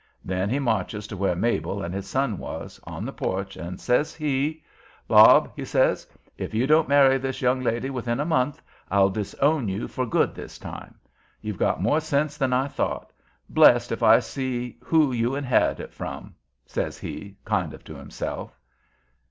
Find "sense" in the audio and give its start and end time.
12.01-12.35